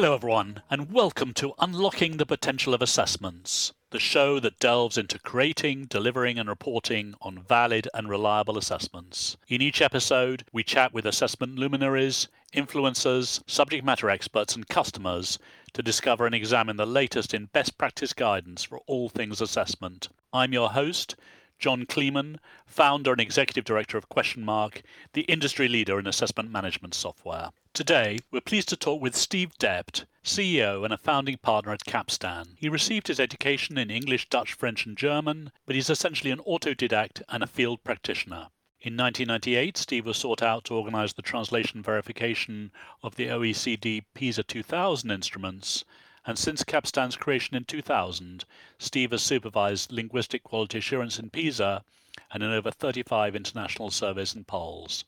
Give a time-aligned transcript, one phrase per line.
[0.00, 5.18] Hello, everyone, and welcome to Unlocking the Potential of Assessments, the show that delves into
[5.18, 9.36] creating, delivering, and reporting on valid and reliable assessments.
[9.48, 15.36] In each episode, we chat with assessment luminaries, influencers, subject matter experts, and customers
[15.72, 20.10] to discover and examine the latest in best practice guidance for all things assessment.
[20.32, 21.16] I'm your host,
[21.58, 27.50] John Kleeman, founder and executive director of Questionmark, the industry leader in assessment management software.
[27.72, 32.56] Today, we're pleased to talk with Steve Dept, CEO and a founding partner at Capstan.
[32.56, 37.22] He received his education in English, Dutch, French, and German, but he's essentially an autodidact
[37.28, 38.48] and a field practitioner.
[38.80, 42.70] In 1998, Steve was sought out to organize the translation verification
[43.02, 45.84] of the OECD PISA 2000 instruments
[46.28, 48.44] and since Capstan's creation in 2000,
[48.78, 51.82] Steve has supervised linguistic quality assurance in PISA
[52.30, 55.06] and in over 35 international surveys and polls.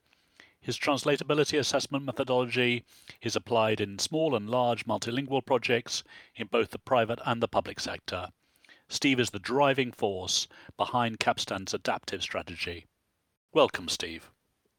[0.63, 2.85] His translatability assessment methodology
[3.21, 6.03] is applied in small and large multilingual projects
[6.37, 8.29] in both the private and the public sector.
[8.89, 12.87] Steve is the driving force behind Capstan's adaptive strategy.
[13.53, 14.31] Welcome, Steve.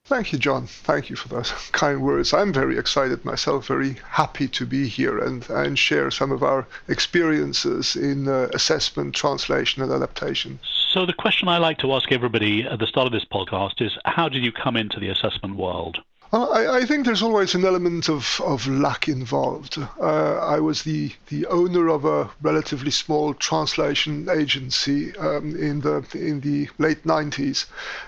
[0.05, 0.67] Thank you, John.
[0.67, 2.33] Thank you for those kind words.
[2.33, 6.67] I'm very excited myself, very happy to be here and, and share some of our
[6.87, 10.59] experiences in uh, assessment, translation, and adaptation.
[10.91, 13.97] So, the question I like to ask everybody at the start of this podcast is
[14.03, 15.99] how did you come into the assessment world?
[16.33, 19.77] I, I, think there's always an element of, of luck involved.
[19.99, 26.05] Uh, I was the, the owner of a relatively small translation agency um, in the
[26.13, 27.65] in the late 90s,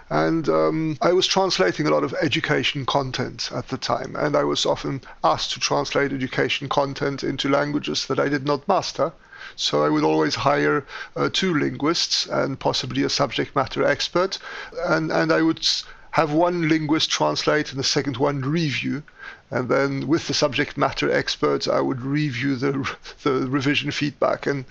[0.10, 4.46] and um, I was translating a lot of education content at the time, and I
[4.46, 9.12] was often asked to translate education content into languages that I did not master.
[9.58, 10.86] So I would always hire
[11.18, 14.40] uh, two linguists and possibly a subject matter expert,
[14.86, 15.68] and and I would
[16.14, 19.02] have one linguist translate and the second one review.
[19.50, 22.72] And then with the subject matter experts, I would review the
[23.24, 24.46] the revision feedback.
[24.46, 24.66] And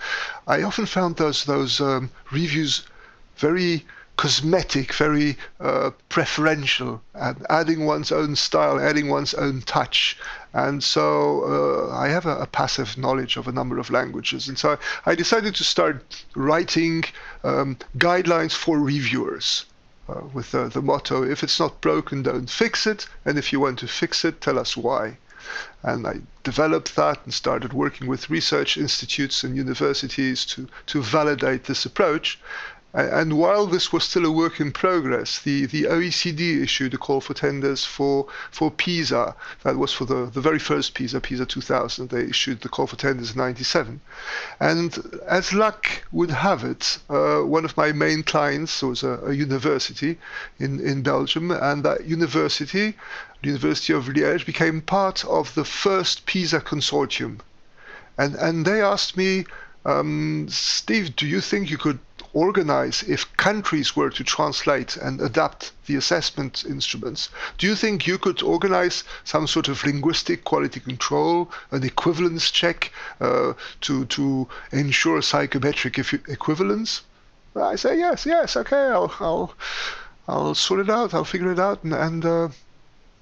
[0.46, 2.86] I often found those those um, reviews
[3.38, 3.84] very
[4.16, 10.16] cosmetic, very uh, preferential, and adding one's own style, adding one's own touch.
[10.52, 11.08] And so
[11.42, 14.46] uh, I have a, a, passive knowledge of a number of languages.
[14.46, 17.02] And so I decided to start writing
[17.42, 19.64] um, guidelines for reviewers
[20.08, 23.60] uh, with the, the motto if it's not broken, don't fix it, and if you
[23.60, 25.16] want to fix it, tell us why.
[25.82, 31.64] And I developed that and started working with research institutes and universities to, to validate
[31.64, 32.38] this approach.
[32.94, 37.22] And while this was still a work in progress, the, the OECD issued a call
[37.22, 39.34] for tenders for, for PISA.
[39.62, 42.10] That was for the, the very first PISA, PISA 2000.
[42.10, 43.98] They issued the call for tenders in 97.
[44.60, 49.32] And as luck would have it, uh, one of my main clients was a, a,
[49.32, 50.18] university
[50.58, 52.94] in, in Belgium, and that university,
[53.40, 57.38] the University of Liège, became part of the first PISA consortium.
[58.18, 59.46] And, and they asked me,
[59.86, 61.98] um, Steve, do you think you could
[62.34, 67.28] organize if countries were to translate and adapt the assessment instruments?
[67.58, 72.92] Do you think you could organize some sort of linguistic quality control, an equivalence check
[73.20, 77.02] uh, to, to ensure psychometric equivalence?
[77.54, 79.54] I say yes, yes, okay, I'll, I'll,
[80.26, 82.48] I'll sort it out, I'll figure it out, and, and uh,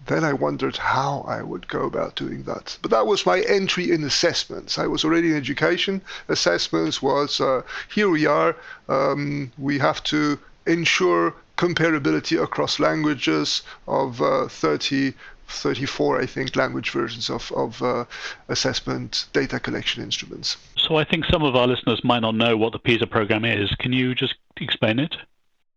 [0.06, 2.78] then I wondered how I would go about doing that.
[2.82, 4.78] But that was my entry in assessments.
[4.78, 6.02] I was already in education.
[6.28, 7.62] Assessments was uh,
[7.92, 8.56] here we are.
[8.88, 15.12] Um, we have to ensure comparability across languages of uh, 30,
[15.48, 18.04] 34, I think, language versions of, of uh,
[18.48, 20.56] assessment data collection instruments.
[20.76, 23.70] So I think some of our listeners might not know what the PISA program is.
[23.78, 25.16] Can you just explain it?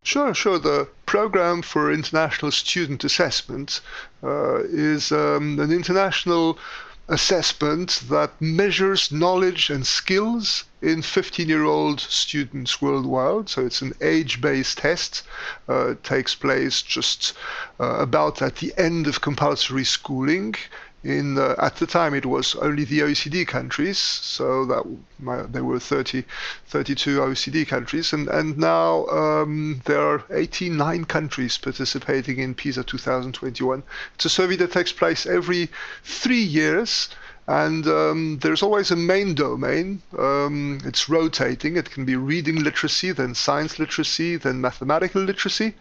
[0.06, 0.59] Sure, sure.
[0.59, 3.80] The Program for International Student Assessment
[4.22, 6.59] uh, is um, an international
[7.08, 13.47] assessment that measures knowledge and skills in 15 year old students worldwide.
[13.47, 15.24] So it's an age based test.
[15.69, 17.34] Uh, it takes place just
[17.80, 20.55] uh, about at the end of compulsory schooling
[21.03, 24.84] in uh, at the time it was only the OECD countries, so that
[25.20, 26.23] my, there were 30,
[26.67, 33.84] 32 OECD countries, and and now um, there are 89 countries participating in PISA 2021.
[34.16, 35.70] It's a survey that takes place every
[36.03, 37.09] three years
[37.47, 40.01] and um, there's always a main domain.
[40.17, 41.75] Um, it's rotating.
[41.75, 45.75] It can be reading literacy, then science literacy, then mathematical literacy.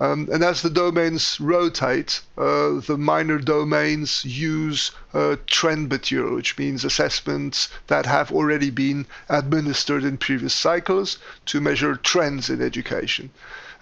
[0.00, 6.56] Um, and as the domains rotate, uh, the minor domains use uh, trend material, which
[6.56, 13.28] means assessments that have already been administered in previous cycles to measure trends in education.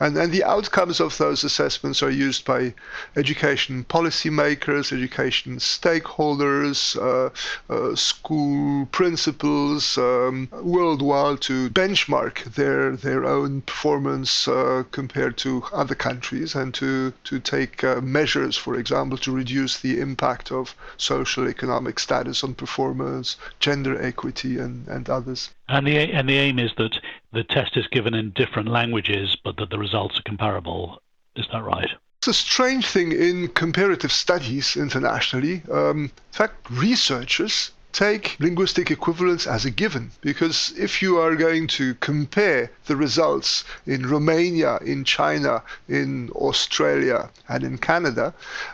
[0.00, 2.73] And, and the outcomes of those assessments are used by
[3.17, 7.29] education policymakers, education stakeholders, uh,
[7.73, 15.94] uh, school principals um, worldwide to benchmark their their own performance uh, compared to other
[15.94, 21.47] countries and to to take uh, measures, for example, to reduce the impact of social
[21.47, 25.50] economic status on performance, gender equity, and, and others.
[25.69, 26.99] And the and the aim is that
[27.32, 31.00] the test is given in different languages, but that the results are comparable.
[31.36, 31.90] Is that right?
[32.18, 35.62] It's a strange thing in comparative studies internationally.
[35.72, 41.66] Um, in fact, researchers take linguistic equivalence as a given because if you are going
[41.66, 48.32] to compare the results in Romania, in China, in Australia, and in Canada,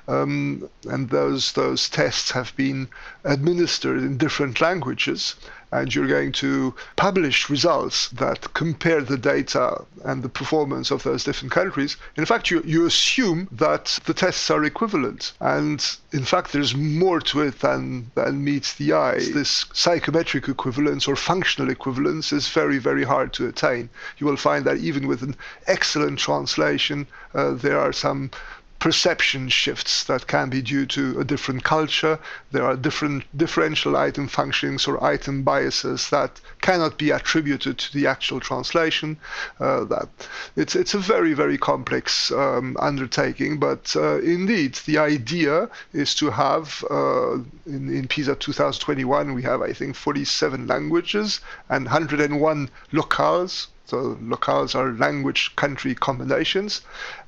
[0.08, 2.88] um, and those those tests have been
[3.24, 5.34] administered in different languages,
[5.72, 11.24] and you're going to publish results that compare the data and the performance of those
[11.24, 15.32] different countries, in fact, you, you assume that the tests are equivalent.
[15.40, 19.18] And in fact, there's more to it than, than meets the eye.
[19.18, 23.88] This psychometric equivalence or functional equivalence is very, very hard to attain.
[24.18, 25.36] You will find that even with an
[25.66, 28.30] excellent translation, uh, there are some
[28.78, 32.18] perception shifts that can be due to a different culture.
[32.52, 38.06] There are different differential item functionings or item biases that cannot be attributed to the
[38.06, 39.16] actual translation.
[39.58, 40.08] Uh, that
[40.56, 46.30] it's it's a very very complex um, undertaking, but uh, indeed the idea is to
[46.30, 47.34] have uh,
[47.66, 54.74] in in PISA 2021 we have I think 47 languages and 101 locales so locales
[54.74, 56.82] are language country combinations,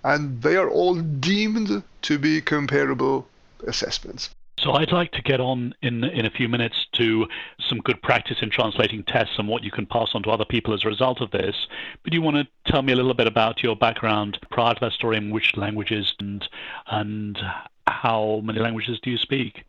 [0.05, 3.27] and they are all deemed to be comparable
[3.67, 4.31] assessments.
[4.61, 7.29] So I'd like to get on in in a few minutes to
[7.69, 10.75] some good practice in translating tests and what you can pass on to other people
[10.75, 11.55] as a result of this.
[12.03, 14.93] But you want to tell me a little bit about your background prior to that
[14.93, 16.47] story in which languages and
[16.89, 17.39] and
[17.87, 19.65] how many languages do you speak?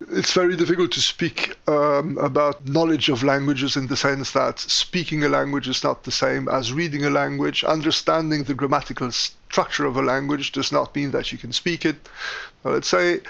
[0.00, 5.24] It's very difficult to speak um, about knowledge of languages in the sense that speaking
[5.24, 7.64] a language is not the same as reading a language.
[7.64, 11.96] Understanding the grammatical structure of a language does not mean that you can speak it.
[12.64, 13.20] let's say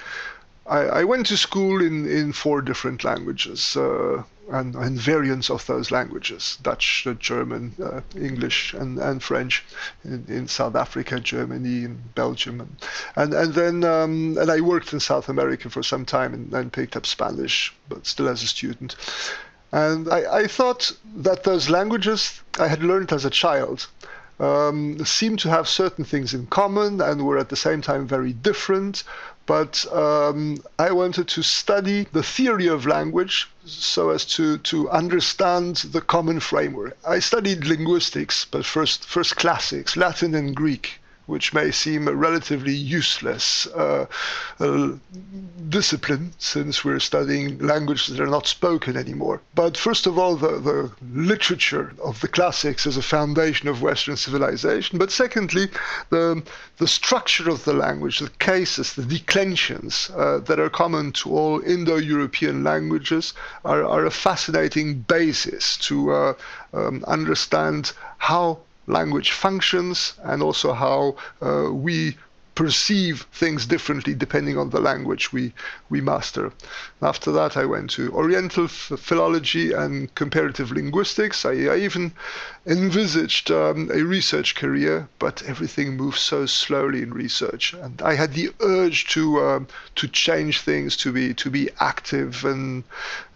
[0.67, 3.77] I, I, went to school in, in four different languages.
[3.77, 9.65] Uh, and, and variants of those languages Dutch, uh, German, uh, English, and, and French
[10.05, 12.77] in, in South Africa, Germany, and Belgium.
[13.17, 16.73] And, and, then um, and I worked in South America for some time and, and
[16.73, 18.97] picked up Spanish, but still as a student.
[19.73, 23.89] And I, I thought that those languages I had learned as a child
[24.41, 28.33] um, seemed to have certain things in common and were at the same time very
[28.33, 29.05] different,
[29.47, 35.77] but um, I wanted to study the theory of language so as to, to understand
[35.77, 36.97] the common framework.
[37.07, 42.75] I studied linguistics, but first, first classics, Latin and Greek which may seem a relatively
[42.75, 44.07] useless uh,
[44.61, 44.91] uh,
[45.69, 49.41] discipline since we're studying languages that are not spoken anymore.
[49.55, 54.17] But first of all, the, the literature of the classics is a foundation of Western
[54.17, 54.99] civilization.
[54.99, 55.69] But secondly,
[56.11, 56.43] the,
[56.77, 61.61] the structure of the language, the cases, the declensions uh, that are common to all
[61.61, 63.33] Indo European languages
[63.65, 66.35] are, are a fascinating basis to uh,
[66.73, 72.17] um, understand how language functions and also how uh, we
[72.55, 75.53] perceive things differently depending on the language we,
[75.91, 76.53] we master.
[77.03, 81.45] After that, I went to Oriental philology and comparative linguistics.
[81.45, 82.13] I, I even
[82.67, 88.33] envisaged um, a research career, but everything moves so slowly in research, and I had
[88.33, 92.85] the urge to um, to change things, to be to be active, and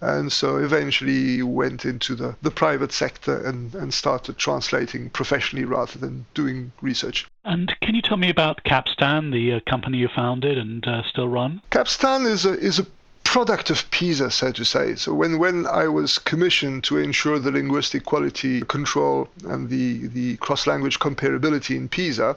[0.00, 5.98] and so eventually went into the, the private sector and, and started translating professionally rather
[5.98, 7.26] than doing research.
[7.44, 11.28] And can you tell me about Capstan, the uh, company you founded and uh, still
[11.28, 11.60] run?
[11.70, 12.86] Capstan is a is a
[13.28, 14.94] product of PISA, so to say.
[14.94, 20.38] So when, when I was commissioned to ensure the linguistic quality control and the, the
[20.38, 22.34] cross-language comparability in PISA,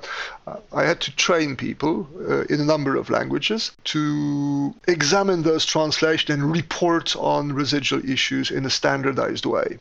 [0.48, 5.66] uh, I had to train people uh, in a number of languages to examine those
[5.66, 9.78] translations and report on residual issues in a standardized way.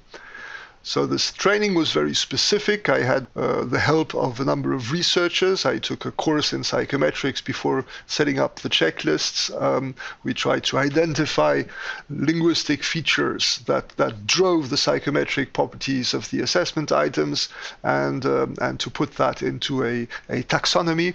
[0.82, 2.88] So this training was very specific.
[2.88, 5.66] I had uh, the help of a number of researchers.
[5.66, 9.50] I took a course in psychometrics before setting up the checklists.
[9.60, 9.94] Um,
[10.24, 11.64] we tried to identify
[12.08, 17.50] linguistic features that, that drove the psychometric properties of the assessment items
[17.82, 21.14] and, um, and to put that into a, a taxonomy.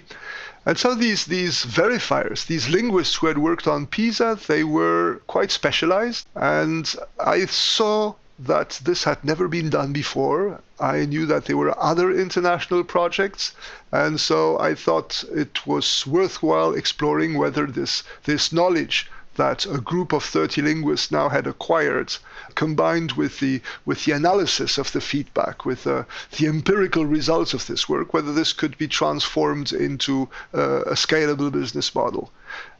[0.64, 5.50] And so these, these verifiers, these linguists who had worked on PISA, they were quite
[5.50, 6.28] specialized.
[6.36, 10.60] And I saw that this had never been done before.
[10.78, 13.52] I knew that there were other international projects,
[13.90, 20.12] and so I thought it was worthwhile exploring whether this, this knowledge that a group
[20.12, 22.14] of 30 linguists now had acquired,
[22.54, 26.04] combined with the with the analysis of the feedback, with uh,
[26.38, 31.52] the empirical results of this work, whether this could be transformed into uh, a scalable
[31.52, 32.32] business model.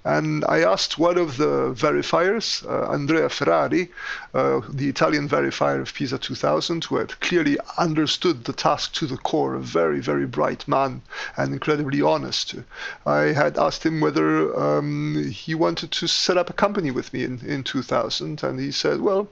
[0.07, 3.91] And I asked one of the verifiers, uh, Andrea Ferrari,
[4.35, 9.17] uh, the Italian verifier of PISA 2000, who had clearly understood the task to the
[9.17, 11.03] core, a very, very bright man
[11.37, 12.55] and incredibly honest.
[13.05, 17.25] I had asked him whether um, he wanted to set up a company with me
[17.25, 19.29] in, in 2000, and he said, Well,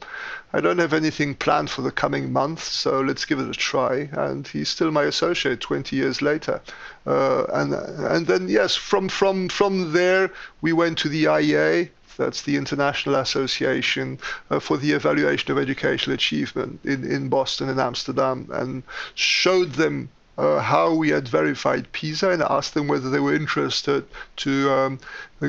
[0.53, 4.09] I don't have anything planned for the coming month, so let's give it a try.
[4.13, 6.61] And he's still my associate 20 years later.
[7.07, 10.31] Uh, and and then yes, from from from there
[10.63, 11.91] we went to the IEA.
[12.17, 14.19] That's the International Association
[14.51, 18.85] uh, for the Evaluation of Educational Achievement in, in Boston and Amsterdam, and
[19.15, 24.05] showed them uh, how we had verified PISA and asked them whether they were interested
[24.37, 24.99] to um,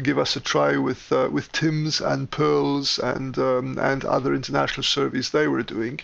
[0.03, 4.83] give us a try with uh, with TIMSS and PIRLS and um, and other international
[4.83, 6.01] surveys they were doing,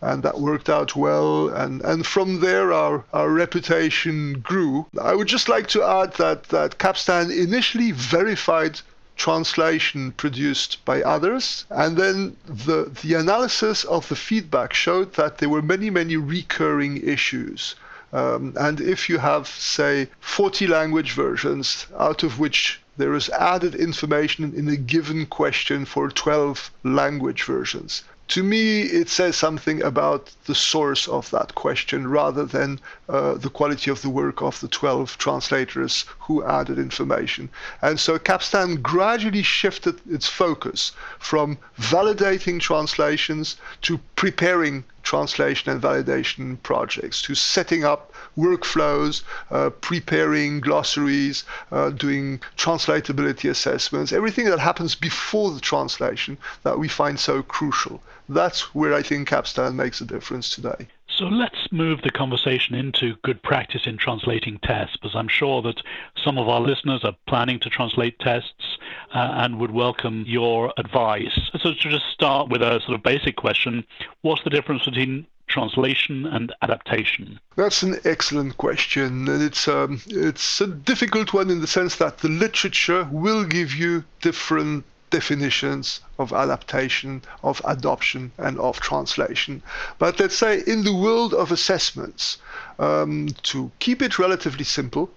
[0.00, 1.48] and that worked out well.
[1.48, 4.86] And and from there our our reputation grew.
[5.00, 8.80] I would just like to add that that Capstan initially verified
[9.16, 11.66] translation produced by others.
[11.70, 16.96] And then the, the analysis of the feedback showed that there were many, many recurring
[17.06, 17.74] issues.
[18.14, 23.74] Um, and if you have, say, 40 language versions, out of which there is added
[23.74, 30.30] information in a given question for 12 language versions, to me, it says something about
[30.46, 34.68] the source of that question rather than uh, the quality of the work of the
[34.68, 37.50] 12 translators who added information.
[37.82, 46.60] And so Capstan gradually shifted its focus from validating translations to preparing translation and validation
[46.62, 54.94] projects, to setting up workflows, uh, preparing glossaries, uh, doing translatability assessments, everything that happens
[54.96, 58.02] before the translation that we find so crucial.
[58.28, 60.88] That's where I think Capstan makes a difference today.
[61.16, 65.80] So let's move the conversation into good practice in translating tests, because I'm sure that
[66.16, 68.78] some of our listeners are planning to translate tests
[69.14, 71.38] uh, and would welcome your advice.
[71.60, 73.84] So to just start with a sort of basic question,
[74.22, 77.38] what's the difference between translation and adaptation?
[77.54, 82.18] That's an excellent question, and it's um, it's a difficult one in the sense that
[82.18, 89.62] the literature will give you different definitions of adaptation, of adoption, and of translation.
[89.98, 92.38] But let's say in the world of assessments,
[92.78, 95.10] um, to keep it relatively simple,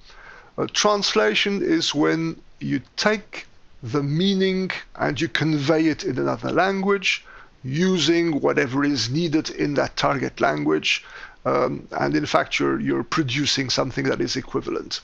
[0.58, 3.48] uh, translation is when you take
[3.84, 7.24] the meaning and you convey it in another language
[7.64, 11.04] using whatever is needed in that target language.
[11.48, 15.00] Um, and in fact, you're, you're producing something that is equivalent.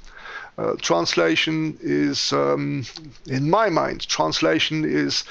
[0.58, 2.86] Uh, translation is, um,
[3.28, 5.24] in my mind, translation is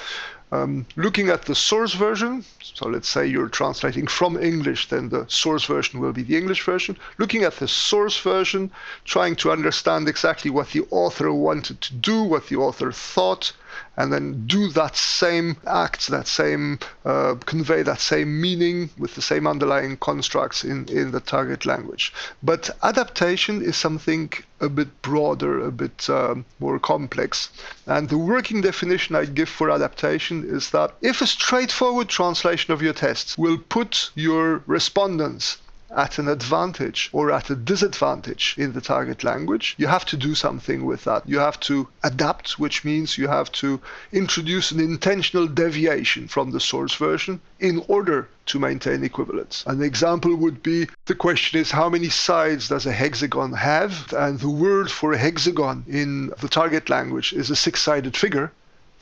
[0.53, 2.45] um, looking at the source version.
[2.63, 6.63] So let's say you're translating from English, then the source version will be the English
[6.65, 6.97] version.
[7.19, 8.71] Looking at the source version,
[9.05, 13.53] trying to understand exactly what the author wanted to do, what the author thought,
[13.97, 19.23] and then do that same act, that same uh, convey that same meaning with the
[19.23, 22.13] same underlying constructs in, in the target language.
[22.43, 27.51] But adaptation is something a bit broader, a bit um, more complex.
[27.87, 32.83] And the working definition I give for adaptation is that if a straightforward translation of
[32.83, 35.59] your tests will put your respondents
[35.95, 40.35] at an advantage or at a disadvantage in the target language, you have to do
[40.35, 41.29] something with that.
[41.29, 43.81] You have to adapt, which means you have to
[44.13, 49.65] introduce an intentional deviation from the source version in order to maintain equivalence.
[49.67, 54.13] An example would be the question is how many sides does a hexagon have?
[54.13, 58.51] And the word for a hexagon in the target language is a six sided figure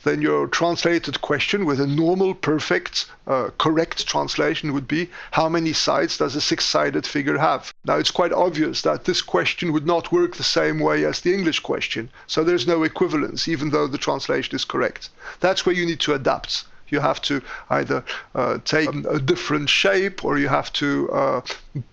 [0.03, 5.73] then your translated question with a normal, perfect, uh, correct translation would be how many
[5.73, 7.73] sides does a six sided figure have?
[7.85, 11.33] Now, it's quite obvious that this question would not work the same way as the
[11.33, 15.09] English question, so there's no equivalence, even though the translation is correct.
[15.39, 16.65] That's where you need to adapt.
[16.89, 18.03] You have to either
[18.35, 21.41] uh, take a different shape or you have to uh,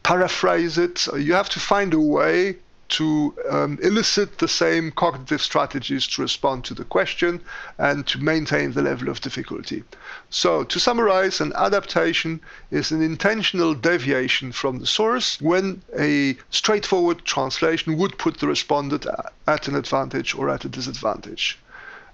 [0.02, 1.06] paraphrase it.
[1.16, 2.56] You have to find a way
[2.88, 7.40] to um, elicit the same cognitive strategies to respond to the question
[7.78, 9.84] and to maintain the level of difficulty.
[10.30, 12.40] So, to summarize, an adaptation
[12.70, 19.06] is an intentional deviation from the source when a straightforward translation would put the respondent
[19.46, 21.58] at an advantage or at a disadvantage.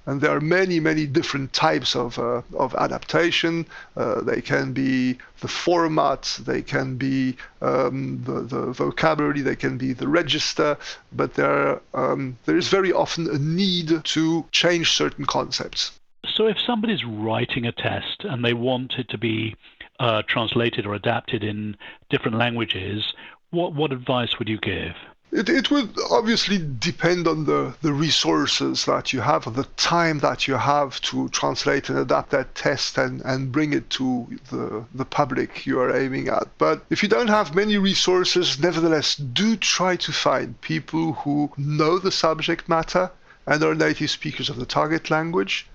[0.06, 3.66] And there are many, many different types of, uh, of adaptation.
[3.96, 9.78] Uh, they can be the format, they can be um, the, the vocabulary, they can
[9.78, 10.76] be the register,
[11.12, 15.98] but there, um, there is very often a need to change certain concepts.
[16.36, 19.56] So if somebody's writing a test and they want it to be
[20.00, 21.76] uh, translated or adapted in
[22.10, 23.14] different languages,
[23.50, 24.94] what, what advice would you give?
[25.34, 30.46] It, it would obviously depend on the, the resources that you have, the time that
[30.46, 35.04] you have to translate and adapt that test and, and bring it to the, the
[35.04, 36.46] public you are aiming at.
[36.56, 41.98] But if you don't have many resources, nevertheless, do try to find people who know
[41.98, 43.10] the subject matter
[43.44, 45.66] and are native speakers of the target language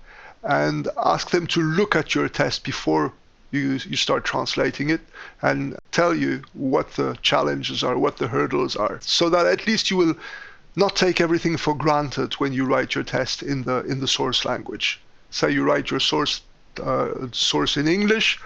[0.42, 3.12] and ask them to look at your test before
[3.50, 5.00] you, you start translating it
[5.42, 9.90] and tell you what the challenges are, what the hurdles are, so that at least
[9.90, 10.14] you will
[10.76, 14.44] not take everything for granted when you write your test in the in the source
[14.44, 15.00] language.
[15.30, 16.42] Say you write your source
[16.82, 18.38] uh, source in English.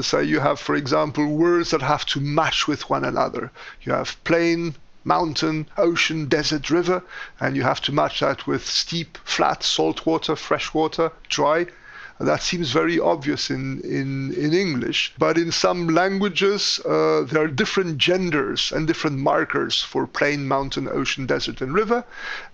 [0.00, 3.50] Say you have, for example, words that have to match with one another.
[3.82, 4.74] You have plain,
[5.04, 7.02] mountain, ocean, desert, river,
[7.40, 11.66] and you have to match that with steep, flat, salt water, fresh water, dry.
[12.20, 17.48] That seems very obvious in, in, in English, but in some languages uh, there are
[17.48, 22.04] different genders and different markers for plain, mountain, ocean, desert, and river,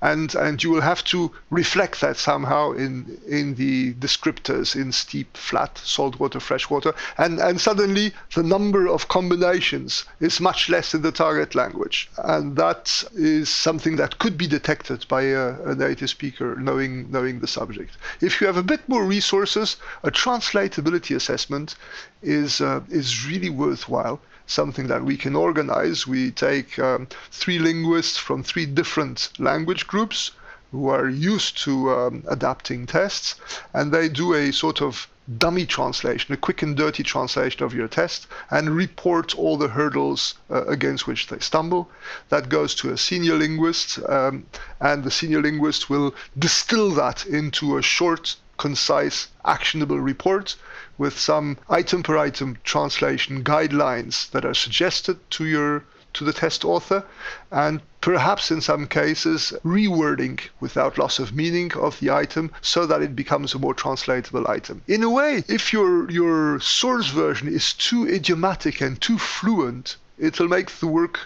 [0.02, 5.34] and, and you will have to reflect that somehow in, in the descriptors in steep,
[5.34, 11.12] flat, saltwater, freshwater, and, and suddenly the number of combinations is much less in the
[11.12, 16.54] target language, and that is something that could be detected by a, a native speaker
[16.56, 17.96] knowing, knowing the subject.
[18.20, 21.76] If you have a bit more resources, a translatability assessment
[22.22, 26.06] is, uh, is really worthwhile something that we can organize.
[26.06, 30.32] We take um, three linguists from three different language groups
[30.70, 33.36] who are used to um, adapting tests,
[33.72, 35.08] and they do a sort of
[35.38, 40.34] dummy translation, a quick and dirty translation of your test, and report all the hurdles
[40.50, 41.88] uh, against which they stumble.
[42.28, 44.46] That goes to a senior linguist, um,
[44.80, 50.56] and the senior linguist will distill that into a short concise, actionable report
[50.98, 56.64] with some item per item translation guidelines that are suggested to your to the test
[56.64, 57.04] author
[57.50, 63.02] and perhaps in some cases rewording without loss of meaning of the item so that
[63.02, 64.80] it becomes a more translatable item.
[64.86, 70.48] In a way, if your your source version is too idiomatic and too fluent, it'll
[70.48, 71.20] make the work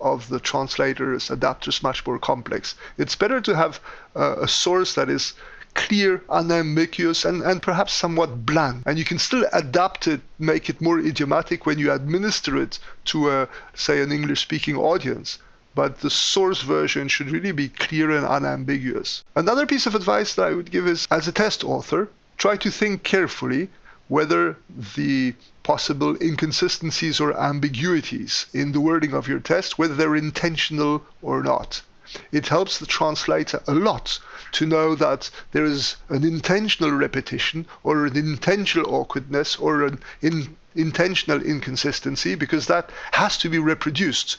[0.00, 2.74] of the translators, adapters much more complex.
[2.98, 3.80] It's better to have
[4.14, 5.32] uh, a source that is
[5.74, 8.82] clear, unambiguous, and, and perhaps somewhat bland.
[8.86, 13.30] And you can still adapt it, make it more idiomatic when you administer it to,
[13.30, 15.38] a, say, an English speaking audience.
[15.74, 19.24] But the source version should really be clear and unambiguous.
[19.34, 22.08] Another piece of advice that I would give is as a test author,
[22.38, 23.68] try to think carefully
[24.08, 24.56] whether
[24.96, 25.34] the
[25.64, 31.82] possible inconsistencies or ambiguities in the wording of your test, whether they're intentional or not.
[32.30, 34.20] It helps the translator a lot
[34.52, 40.56] to know that there is an intentional repetition or an intentional awkwardness or an in,
[40.76, 44.36] intentional inconsistency because that has to be reproduced.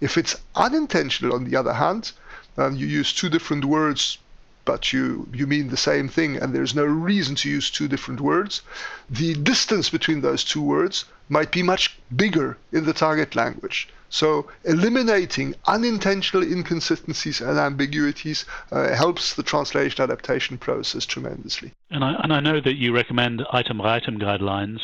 [0.00, 2.12] If it's unintentional, on the other hand,
[2.56, 4.18] and you use two different words
[4.64, 8.20] but you, you mean the same thing and there's no reason to use two different
[8.20, 8.62] words,
[9.10, 13.88] the distance between those two words might be much bigger in the target language.
[14.14, 21.72] So eliminating unintentional inconsistencies and ambiguities uh, helps the translation adaptation process tremendously.
[21.90, 24.78] And I, and I know that you recommend item by item guidelines.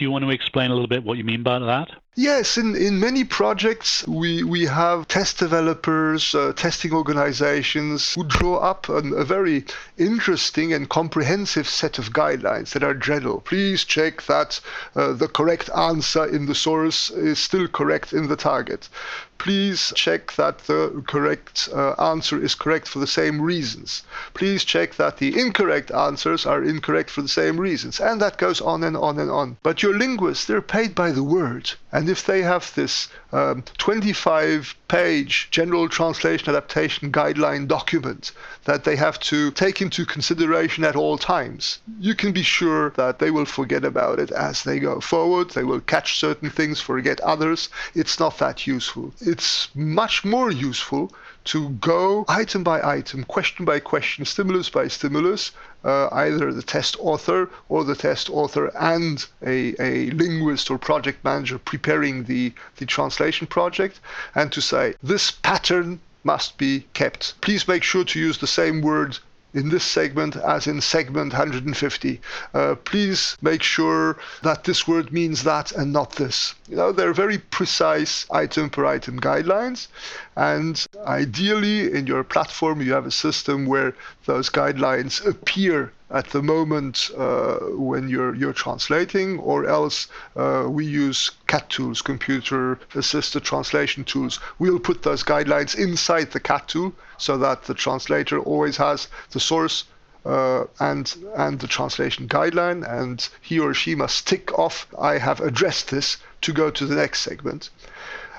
[0.00, 1.90] Do you want to explain a little bit what you mean by that?
[2.16, 8.56] Yes, in, in many projects, we, we have test developers, uh, testing organizations who draw
[8.60, 9.66] up an, a very
[9.98, 13.42] interesting and comprehensive set of guidelines that are general.
[13.42, 14.58] Please check that
[14.96, 18.88] uh, the correct answer in the source is still correct in the target
[19.40, 24.02] please check that the correct uh, answer is correct for the same reasons.
[24.34, 27.98] Please check that the incorrect answers are incorrect for the same reasons.
[28.00, 29.56] And that goes on and on and on.
[29.62, 31.70] But your linguists, they're paid by the word.
[31.90, 38.32] And if they have this um, 25 page general translation adaptation guideline document
[38.64, 43.18] that they have to take into consideration at all times, you can be sure that
[43.18, 45.50] they will forget about it as they go forward.
[45.50, 47.68] They will catch certain things, forget others.
[47.94, 49.12] It's not that useful.
[49.20, 51.12] It's much more useful
[51.44, 55.52] to go item by item, question by question, stimulus by stimulus,
[55.84, 61.24] uh, either the test author or the test author and a, a linguist or project
[61.24, 64.00] manager preparing the, the translation project,
[64.34, 67.40] and to say, this pattern must be kept.
[67.40, 69.18] Please make sure to use the same word
[69.54, 72.20] in this segment as in segment 150.
[72.54, 76.54] Uh, please make sure that this word means that and not this.
[76.68, 79.88] You know, they're very precise item per item guidelines.
[80.36, 83.94] And ideally, in your platform, you have a system where
[84.26, 90.84] those guidelines appear at the moment uh, when you're you're translating, or else uh, we
[90.84, 94.40] use CAT tools, computer assisted translation tools.
[94.58, 99.40] We'll put those guidelines inside the CAT tool so that the translator always has the
[99.40, 99.84] source
[100.24, 105.40] uh, and and the translation guideline, and he or she must tick off I have
[105.40, 107.70] addressed this to go to the next segment.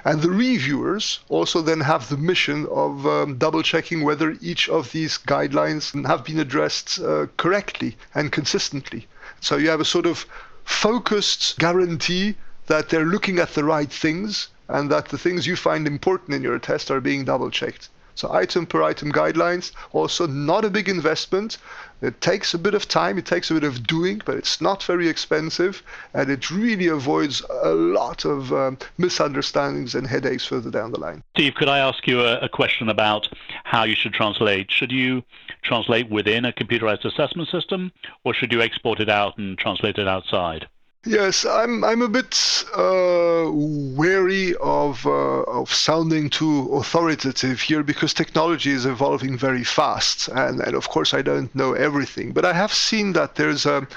[0.03, 4.91] And the reviewers also then have the mission of um, double checking whether each of
[4.91, 9.07] these guidelines have been addressed uh, correctly and consistently.
[9.41, 10.25] So you have a sort of
[10.63, 12.35] focused guarantee
[12.65, 16.41] that they're looking at the right things and that the things you find important in
[16.41, 17.89] your test are being double checked.
[18.21, 21.57] So item per item guidelines, also not a big investment.
[22.03, 24.83] It takes a bit of time, it takes a bit of doing, but it's not
[24.83, 25.81] very expensive,
[26.13, 31.23] and it really avoids a lot of um, misunderstandings and headaches further down the line.
[31.35, 33.27] Steve, could I ask you a, a question about
[33.63, 34.69] how you should translate?
[34.69, 35.23] Should you
[35.63, 37.91] translate within a computerized assessment system,
[38.23, 40.67] or should you export it out and translate it outside?
[41.05, 41.83] Yes, I'm.
[41.83, 48.85] I'm a bit uh, wary of uh, of sounding too authoritative here because technology is
[48.85, 52.31] evolving very fast, and, and of course I don't know everything.
[52.33, 53.87] But I have seen that there's a,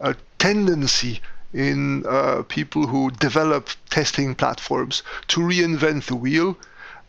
[0.00, 1.20] a tendency
[1.54, 6.56] in uh, people who develop testing platforms to reinvent the wheel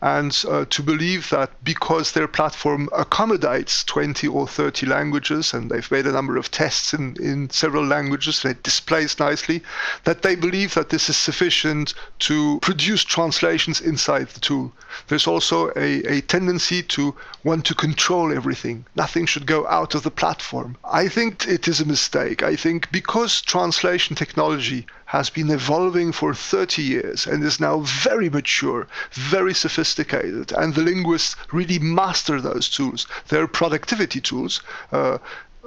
[0.02, 5.90] and uh, to believe that because their platform accommodates 20 or 30 languages and they've
[5.92, 9.62] made a number of tests in, in several languages and it displays nicely,
[10.02, 14.72] that they believe that this is sufficient to produce translations inside the tool.
[15.06, 18.84] There's also a, a tendency to want to control everything.
[18.96, 20.76] Nothing should go out of the platform.
[20.84, 22.42] I think it is a mistake.
[22.42, 28.30] I think because translation technology has been evolving for 30 years and is now very
[28.30, 33.06] mature, very sophisticated, and the linguists really master those tools.
[33.28, 34.62] They're productivity tools.
[34.90, 35.18] Uh,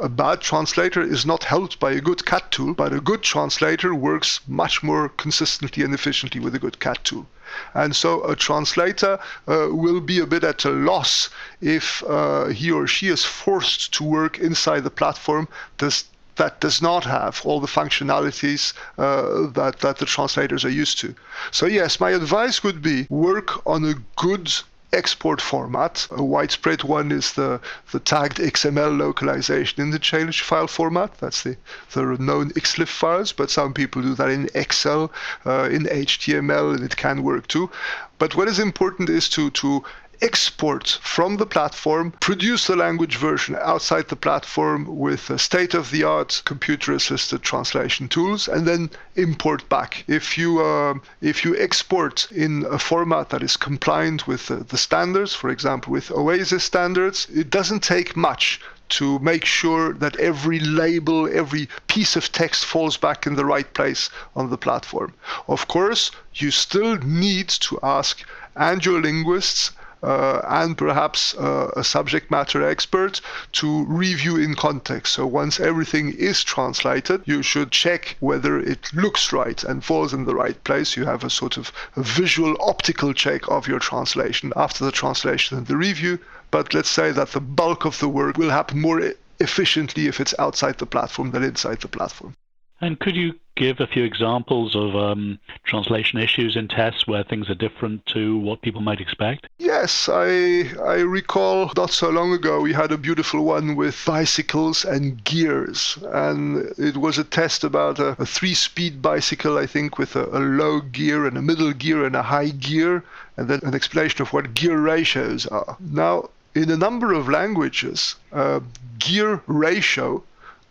[0.02, 3.94] a bad translator is not helped by a good cat tool, but a good translator
[3.94, 7.28] works much more consistently and efficiently with a good cat tool.
[7.76, 11.30] And so a translator uh, will be a bit at a loss
[11.62, 16.82] if uh, he or she is forced to work inside the platform does, that does
[16.82, 21.16] not have all the functionalities uh, that, that the translators are used to.
[21.52, 24.52] So yes, my advice would be work on a good
[24.96, 26.08] export format.
[26.12, 27.60] A widespread one is the,
[27.92, 31.18] the tagged XML localization Interchange file format.
[31.20, 31.58] That's the,
[31.92, 35.12] the known XLIFF files, but some people do that in Excel,
[35.46, 37.70] uh, in HTML, and it can work too.
[38.18, 39.84] But what is important is to, to
[40.22, 46.04] export from the platform, produce the language version outside the platform with state of the
[46.04, 50.04] art computer assisted translation tools, and then import back.
[50.08, 54.78] If you, uh, if you export in a format that is compliant with uh, the
[54.78, 60.60] standards, for example, with OASIS standards, it doesn't take much to make sure that every
[60.60, 65.14] label, every piece of text falls back in the right place on the platform.
[65.48, 68.24] Of course, you still need to ask
[68.56, 69.74] angiolinguists uh,
[70.06, 73.22] and perhaps uh, a subject matter expert
[73.54, 75.14] to review in context.
[75.14, 80.26] So once everything is translated, you should check whether it looks right and falls in
[80.26, 80.96] the right place.
[80.96, 85.58] You have a sort of a visual optical check of your translation after the translation
[85.58, 86.20] and the review.
[86.52, 89.02] But let's say that the bulk of the work will happen more
[89.40, 92.36] efficiently if it's outside the platform than inside the platform.
[92.82, 97.50] And could you give a few examples of um, translation issues in tests where things
[97.50, 99.48] are different to what people might expect?
[99.58, 104.86] Yes, I I recall not so long ago we had a beautiful one with bicycles
[104.86, 110.16] and gears, and it was a test about a, a three-speed bicycle, I think, with
[110.16, 113.04] a, a low gear and a middle gear and a high gear,
[113.38, 115.78] and then an explanation of what gear ratios are.
[115.80, 118.60] Now, in a number of languages, uh,
[119.00, 120.24] gear ratio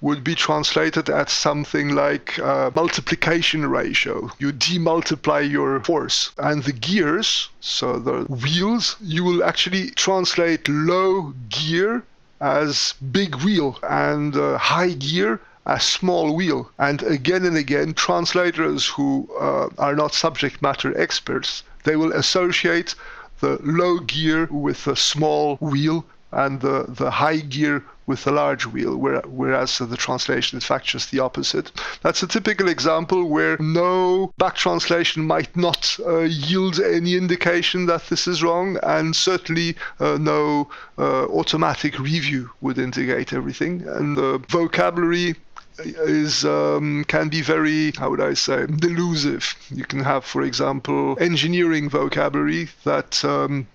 [0.05, 2.38] would be translated as something like
[2.83, 4.31] multiplication ratio.
[4.38, 6.31] You demultiply your force.
[6.37, 12.03] And the gears, so the wheels, you will actually translate low gear
[12.38, 16.71] as big wheel and uh, high gear as small wheel.
[16.79, 22.95] And again and again, translators who uh, are not subject matter experts, they will associate
[23.40, 28.66] the low gear with a small wheel and the, the high gear with the large
[28.66, 31.73] wheel, whereas the translation in fact just the opposite.
[32.03, 38.07] That's a typical example where no back translation might not uh, yield any indication that
[38.09, 40.68] this is wrong, and certainly uh, no
[40.99, 43.85] uh, automatic review would indicate everything.
[43.87, 45.37] And the vocabulary
[45.79, 49.55] is um, can be very how would I say delusive.
[49.71, 53.67] You can have, for example, engineering vocabulary that um,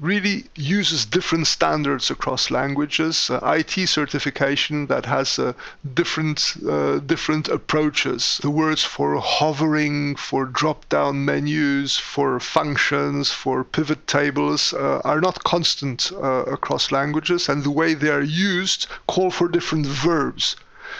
[0.00, 3.28] really uses different standards across languages.
[3.28, 5.52] Uh, IT certification that has uh,
[5.94, 8.38] different uh, different approaches.
[8.40, 15.42] The words for hovering, for drop-down menus, for functions, for pivot tables uh, are not
[15.42, 20.54] constant uh, across languages, and the way they are used call for different verbs.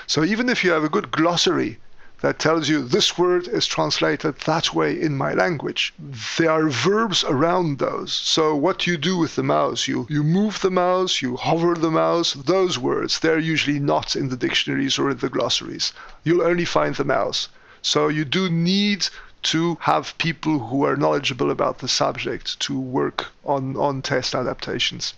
[0.09, 1.79] So even if you have a good glossary
[2.21, 5.95] that tells you this word is translated that way in my language.
[6.37, 8.13] There are verbs around those.
[8.13, 11.91] So what you do with the mouse, you, you move the mouse, you hover the
[11.91, 15.93] mouse, those words, they're usually not in the dictionaries or in the glossaries.
[16.25, 17.49] You'll only find the mouse.
[17.83, 19.07] So you do need
[19.43, 25.15] to have people who are knowledgeable about the subject to work on, on test adaptations.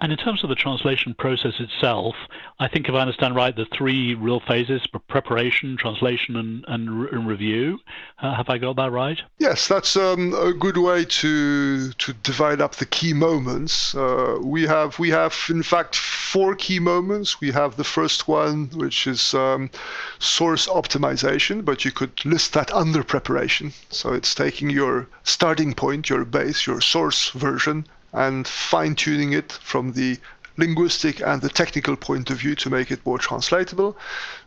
[0.00, 2.14] And in terms of the translation process itself,
[2.58, 7.26] I think if I understand right, the three real phases: preparation, translation, and, and, and
[7.26, 7.78] review.
[8.20, 9.20] Uh, have I got that right?
[9.38, 13.94] Yes, that's um, a good way to to divide up the key moments.
[13.94, 17.40] Uh, we have we have in fact four key moments.
[17.40, 19.70] We have the first one, which is um,
[20.18, 23.72] source optimization, but you could list that under preparation.
[23.90, 29.52] So it's taking your starting point, your base, your source version, and fine tuning it
[29.52, 30.18] from the
[30.56, 33.96] linguistic and the technical point of view to make it more translatable.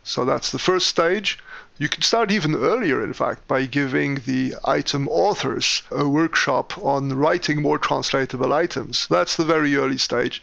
[0.02, 1.38] So that's the first stage.
[1.76, 7.12] You can start even earlier, in fact, by giving the item authors a workshop on
[7.12, 9.06] writing more translatable items.
[9.08, 10.42] That's the very early stage.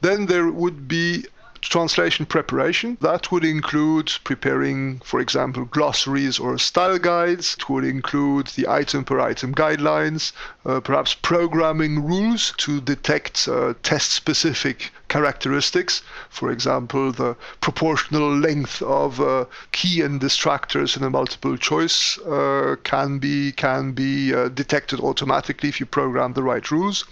[0.00, 1.24] Then there would be
[1.68, 2.96] translation preparation.
[3.00, 7.54] That would include preparing, for example, glossaries or style guides.
[7.58, 10.32] It would include the item per item guidelines,
[10.64, 16.02] uh, perhaps programming rules to detect uh, test specific characteristics.
[16.30, 22.76] For example, the proportional length of uh, key and distractors in a multiple choice uh,
[22.82, 27.04] can be can be uh, detected automatically if you program the right rules.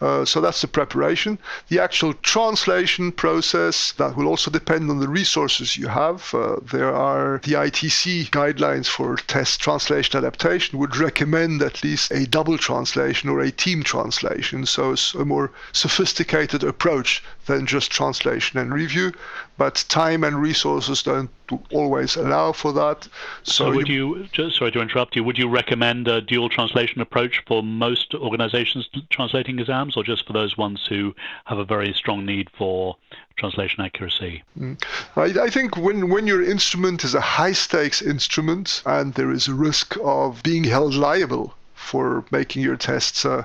[0.00, 1.38] Uh, so that's the preparation.
[1.68, 6.34] The actual translation process that will also depend on the resources you have.
[6.34, 12.26] Uh, there are the ITC guidelines for test translation adaptation would recommend at least a
[12.26, 14.64] double translation or a team translation.
[14.64, 19.12] So it's a more sophisticated approach than just translation and review.
[19.56, 21.30] But time and resources don't
[21.72, 23.08] always allow for that.
[23.42, 27.00] So, so would you, you, sorry to interrupt you, would you recommend a dual translation
[27.00, 31.92] approach for most organizations translating exams or just for those ones who have a very
[31.92, 32.96] strong need for
[33.36, 34.42] translation accuracy?
[34.58, 34.82] Mm.
[35.16, 39.48] I, I, think when, when your instrument is a high stakes instrument and there is
[39.48, 43.42] a risk of being held liable for making your tests uh,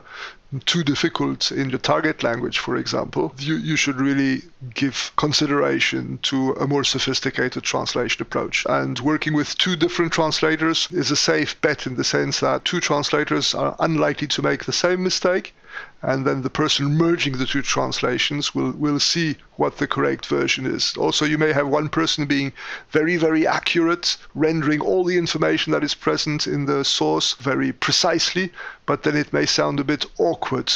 [0.61, 6.51] too difficult in the target language, for example, you, you should really give consideration to
[6.53, 8.65] a more sophisticated translation approach.
[8.69, 12.79] And working with two different translators is a safe bet in the sense that two
[12.79, 15.53] translators are unlikely to make the same mistake
[16.01, 20.65] and then the person merging the two translations will, will see what the correct version
[20.65, 20.95] is.
[20.97, 22.53] Also, you may have one person being
[22.91, 28.51] very, very accurate, rendering all the information that is present in the source very precisely,
[28.85, 30.71] but then it may sound a bit awkward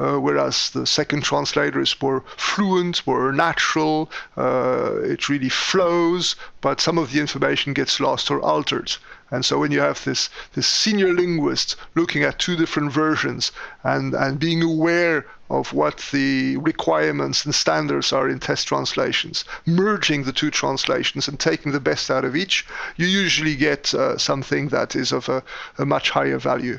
[0.00, 6.80] uh, whereas the second translator is more fluent, more natural, uh, it really flows, but
[6.80, 8.96] some of the information gets lost or altered.
[9.30, 13.52] And so when you have this, this senior linguist looking at two different versions
[13.84, 20.22] and, and being aware of what the requirements and standards are in test translations, merging
[20.22, 22.64] the two translations and taking the best out of each,
[22.96, 25.42] you usually get uh, something that is of a,
[25.78, 26.78] a much higher value,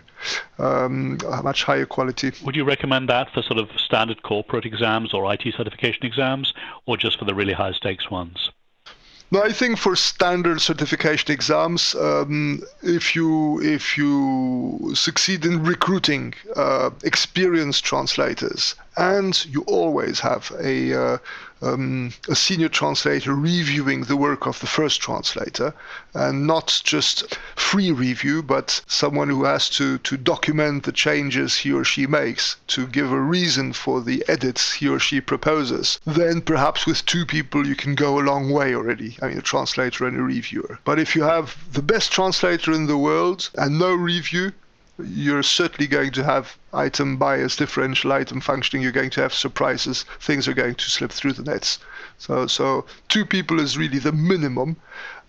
[0.57, 2.31] um, a much higher quality.
[2.43, 6.53] Would you recommend that for sort of standard corporate exams or IT certification exams,
[6.85, 8.51] or just for the really high stakes ones?
[9.34, 16.34] No, I think for standard certification exams, um, if you if you succeed in recruiting
[16.58, 21.17] uh, experienced translators, and you always have a uh,
[21.62, 25.74] um, a senior translator reviewing the work of the first translator,
[26.13, 31.71] and not just free review, but someone who has to, to document the changes he
[31.71, 36.00] or she makes, to give a reason for the edits he or she proposes.
[36.06, 39.17] Then perhaps with two people you can go a long way already.
[39.21, 40.80] I mean, a translator and a reviewer.
[40.84, 44.52] But if you have the best translator in the world and no review,
[45.05, 48.83] you're certainly going to have item bias, differential item functioning.
[48.83, 50.05] You're going to have surprises.
[50.19, 51.79] Things are going to slip through the nets.
[52.17, 54.77] So, so two people is really the minimum.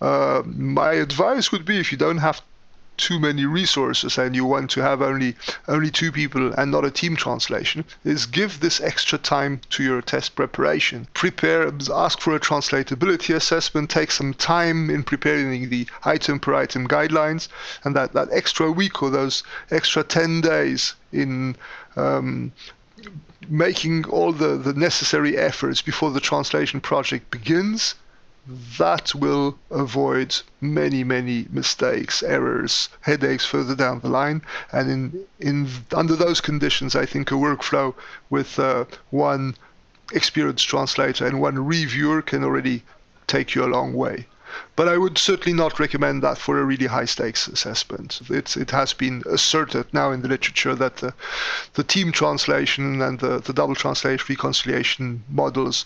[0.01, 2.41] Uh, my advice would be if you don't have
[2.97, 5.35] too many resources and you want to have only
[5.67, 10.01] only two people and not a team translation is give this extra time to your
[10.01, 11.07] test preparation.
[11.13, 16.87] Prepare ask for a translatability assessment take some time in preparing the item per item
[16.87, 17.47] guidelines
[17.83, 21.55] and that that extra week or those extra 10 days in
[21.95, 22.51] um,
[23.49, 27.95] making all the, the necessary efforts before the translation project begins
[28.77, 34.41] that will avoid many, many mistakes, errors, headaches further down the line.
[34.71, 37.95] And in, in under those conditions, I think a workflow
[38.29, 39.55] with uh, one
[40.11, 42.83] experienced translator and one reviewer can already
[43.27, 44.27] take you a long way.
[44.75, 48.21] But I would certainly not recommend that for a really high stakes assessment.
[48.29, 51.13] It's, it has been asserted now in the literature that the,
[51.73, 55.85] the team translation and the, the double translation reconciliation models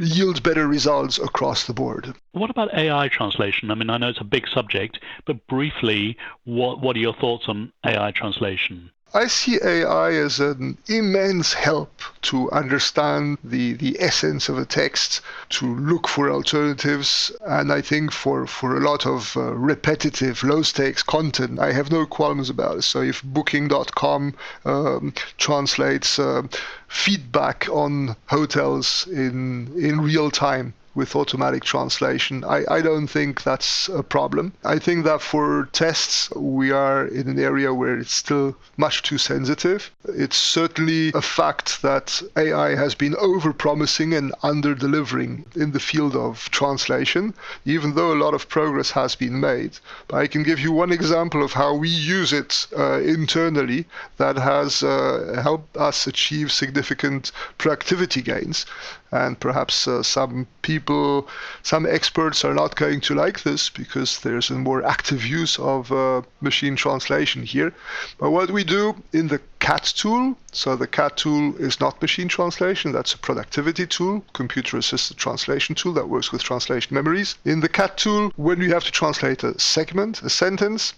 [0.00, 2.14] yield better results across the board.
[2.32, 3.70] What about AI translation?
[3.70, 7.44] I mean, I know it's a big subject, but briefly, what, what are your thoughts
[7.48, 8.90] on AI translation?
[9.16, 15.20] I see AI as an immense help to understand the, the essence of a text,
[15.50, 20.62] to look for alternatives, and I think for, for a lot of uh, repetitive, low
[20.62, 22.82] stakes content, I have no qualms about it.
[22.82, 26.42] So if Booking.com um, translates uh,
[26.88, 32.44] feedback on hotels in, in real time, with automatic translation.
[32.44, 34.52] I, I don't think that's a problem.
[34.64, 39.18] I think that for tests, we are in an area where it's still much too
[39.18, 39.90] sensitive.
[40.04, 45.80] It's certainly a fact that AI has been over promising and under delivering in the
[45.80, 49.78] field of translation, even though a lot of progress has been made.
[50.08, 53.86] But I can give you one example of how we use it uh, internally
[54.18, 58.66] that has uh, helped us achieve significant productivity gains
[59.10, 61.28] and perhaps uh, some people,
[61.62, 65.92] some experts are not going to like this because there's a more active use of
[65.92, 67.72] uh, machine translation here.
[68.18, 72.28] But what we do in the CAT tool, so the CAT tool is not machine
[72.28, 77.36] translation, that's a productivity tool, computer assisted translation tool that works with translation memories.
[77.44, 80.94] In the CAT tool, when you have to translate a segment, a sentence,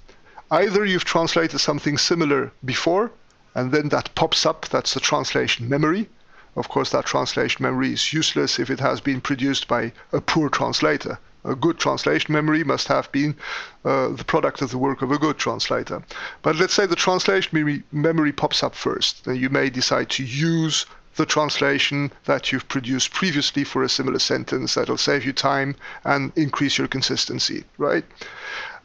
[0.51, 3.11] either you've translated something similar before,
[3.57, 6.09] and then that pops up, that's the translation memory,
[6.57, 10.49] of course, that translation memory is useless if it has been produced by a poor
[10.49, 11.19] translator.
[11.45, 13.37] A good translation memory must have been
[13.85, 16.03] uh, the product of the work of a good translator.
[16.43, 19.27] But let's say the translation memory, memory pops up first.
[19.27, 24.19] Then you may decide to use the translation that you've produced previously for a similar
[24.19, 28.05] sentence that'll save you time and increase your consistency, right?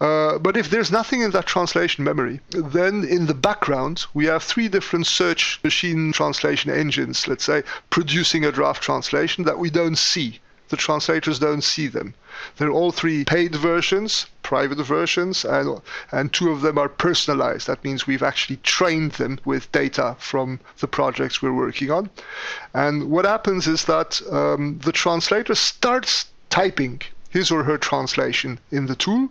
[0.01, 4.41] Uh, but if there's nothing in that translation memory, then in the background, we have
[4.41, 7.61] three different search machine translation engines, let's say,
[7.91, 10.39] producing a draft translation that we don't see.
[10.69, 12.15] The translators don't see them.
[12.57, 15.79] They're all three paid versions, private versions, and,
[16.11, 17.67] and two of them are personalized.
[17.67, 22.09] That means we've actually trained them with data from the projects we're working on.
[22.73, 28.87] And what happens is that um, the translator starts typing his or her translation in
[28.87, 29.29] the tool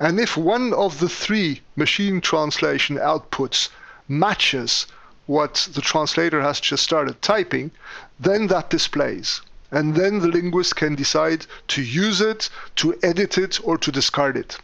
[0.00, 3.68] and if one of the three machine translation outputs
[4.08, 4.86] matches
[5.26, 7.70] what the translator has just started typing,
[8.18, 9.42] then that displays.
[9.70, 14.36] And then the linguist can decide to use it, to edit it, or to discard
[14.36, 14.56] it.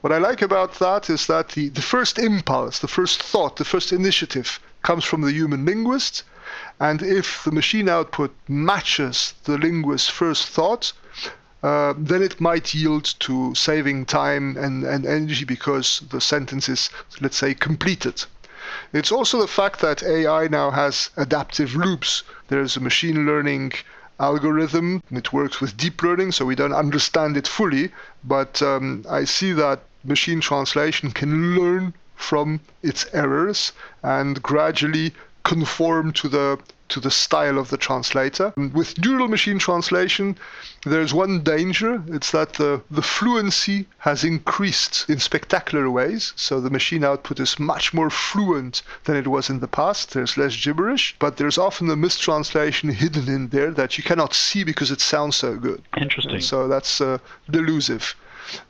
[0.00, 3.64] What I like about that is that the, the first impulse, the first thought, the
[3.64, 6.22] first initiative comes from the human linguist.
[6.78, 10.92] And if the machine output matches the linguist's first thought,
[11.62, 16.90] uh, then it might yield to saving time and, and energy because the sentence is,
[17.20, 18.24] let's say, completed.
[18.92, 22.22] It's also the fact that AI now has adaptive loops.
[22.48, 23.72] There's a machine learning
[24.18, 25.02] algorithm.
[25.10, 27.90] It works with deep learning, so we don't understand it fully.
[28.22, 36.12] But um, I see that machine translation can learn from its errors and gradually conform
[36.12, 36.58] to the
[36.90, 38.52] to the style of the translator.
[38.56, 40.36] With neural machine translation,
[40.84, 42.02] there's one danger.
[42.08, 46.32] It's that the, the fluency has increased in spectacular ways.
[46.36, 50.12] So the machine output is much more fluent than it was in the past.
[50.12, 54.64] There's less gibberish, but there's often a mistranslation hidden in there that you cannot see
[54.64, 55.82] because it sounds so good.
[55.96, 56.40] Interesting.
[56.40, 57.18] so that's uh,
[57.50, 58.14] delusive.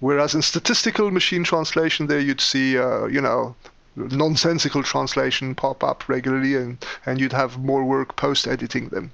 [0.01, 3.57] Whereas in statistical machine translation, there you'd see, uh, you know,
[3.97, 9.11] nonsensical translation pop up regularly and, and you'd have more work post editing them.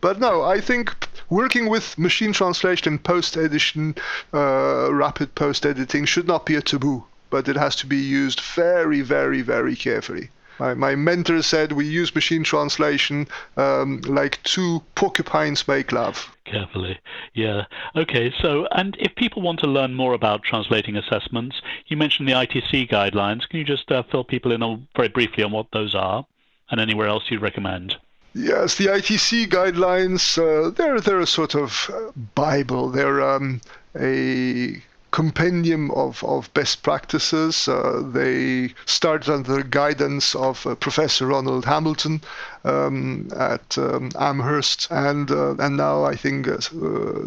[0.00, 3.94] But no, I think working with machine translation and post edition,
[4.32, 7.04] uh, rapid post editing should not be a taboo.
[7.34, 10.30] but it has to be used very, very, very carefully.
[10.58, 13.26] My, my mentor said we use machine translation
[13.56, 16.30] um, like two porcupines make love.
[16.44, 16.98] Carefully,
[17.32, 17.64] yeah.
[17.96, 22.32] Okay, so, and if people want to learn more about translating assessments, you mentioned the
[22.32, 23.48] ITC guidelines.
[23.48, 26.26] Can you just uh, fill people in on, very briefly on what those are
[26.70, 27.96] and anywhere else you'd recommend?
[28.34, 32.90] Yes, the ITC guidelines, uh, they're, they're a sort of uh, Bible.
[32.90, 33.60] They're um,
[33.98, 34.82] a
[35.14, 37.68] compendium of, of best practices.
[37.68, 42.20] Uh, they started under the guidance of uh, Professor Ronald Hambleton
[42.64, 46.58] um, at um, Amherst, and uh, and now I think uh,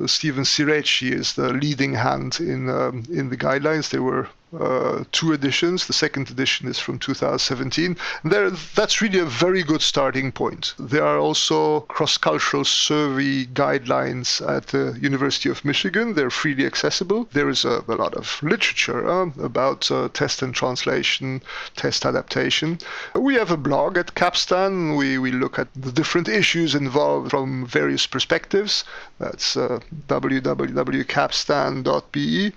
[0.06, 3.90] Stephen Sireci is the leading hand in um, in the guidelines.
[3.90, 4.28] They were
[4.58, 5.88] uh, two editions.
[5.88, 7.98] The second edition is from 2017.
[8.24, 10.74] There, that's really a very good starting point.
[10.80, 16.14] There are also cross-cultural survey guidelines at the University of Michigan.
[16.14, 17.28] They're freely accessible.
[17.34, 21.42] There is a, a lot of literature uh, about uh, test and translation,
[21.76, 22.80] test adaptation.
[23.16, 24.96] We have a blog at Capstan.
[24.96, 28.86] We, we look at the different issues involved from various perspectives.
[29.20, 32.54] That's uh, www.capstan.be.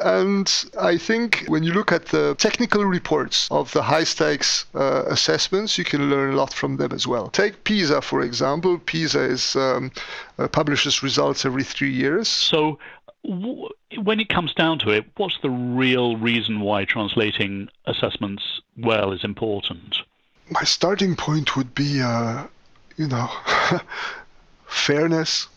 [0.00, 5.04] And I think when you look at the technical reports of the high stakes uh,
[5.06, 7.28] assessments, you can learn a lot from them as well.
[7.28, 8.78] Take PISA, for example.
[8.78, 9.90] PISA is, um,
[10.38, 12.28] uh, publishes results every three years.
[12.28, 12.78] So,
[13.24, 13.68] w-
[14.02, 18.42] when it comes down to it, what's the real reason why translating assessments
[18.76, 19.96] well is important?
[20.50, 22.46] My starting point would be, uh,
[22.96, 23.28] you know,
[24.66, 25.48] fairness,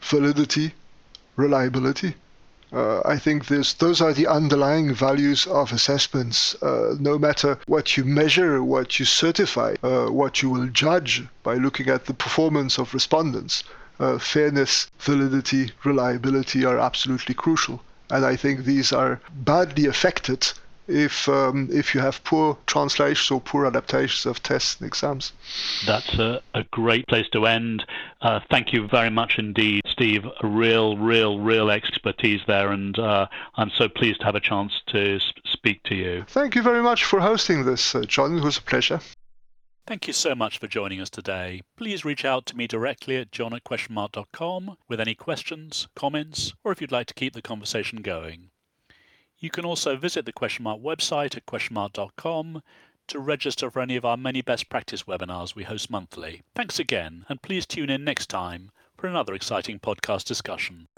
[0.00, 0.74] validity,
[1.36, 2.14] reliability.
[2.72, 6.60] Uh, I think this, those are the underlying values of assessments.
[6.62, 11.54] Uh, no matter what you measure, what you certify, uh, what you will judge by
[11.54, 13.62] looking at the performance of respondents,
[14.00, 17.82] uh, fairness, validity, reliability are absolutely crucial.
[18.10, 20.52] And I think these are badly affected
[20.88, 25.32] if um, if you have poor translations or poor adaptations of tests and exams.
[25.86, 27.84] That's a, a great place to end.
[28.20, 30.24] Uh, thank you very much indeed, Steve.
[30.42, 33.26] A real, real, real expertise there, and uh,
[33.56, 36.24] I'm so pleased to have a chance to speak to you.
[36.28, 38.38] Thank you very much for hosting this, uh, John.
[38.38, 39.00] It was a pleasure.
[39.86, 41.62] Thank you so much for joining us today.
[41.76, 46.72] Please reach out to me directly at john at questionmark.com with any questions, comments, or
[46.72, 48.50] if you'd like to keep the conversation going.
[49.38, 52.62] You can also visit the Questionmark website at questionmark.com
[53.08, 56.42] to register for any of our many best practice webinars we host monthly.
[56.54, 60.88] Thanks again, and please tune in next time for another exciting podcast discussion.